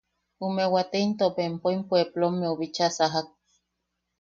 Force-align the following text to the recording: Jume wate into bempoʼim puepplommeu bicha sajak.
Jume 0.39 0.65
wate 0.73 0.97
into 1.05 1.25
bempoʼim 1.35 1.81
puepplommeu 1.87 2.53
bicha 2.59 2.87
sajak. 2.97 3.27